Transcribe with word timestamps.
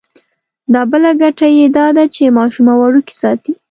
دا 0.73 0.81
بله 0.91 1.11
ګټه 1.21 1.47
یې 1.57 1.65
دا 1.77 1.87
ده 1.97 2.03
چې 2.15 2.35
ماشومه 2.37 2.73
وړوکې 2.77 3.15
ساتي. 3.21 3.51